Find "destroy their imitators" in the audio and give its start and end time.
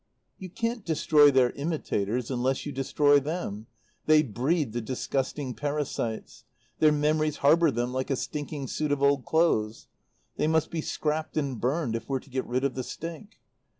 0.83-2.31